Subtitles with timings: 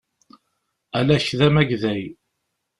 [0.97, 2.03] Alak d amagday.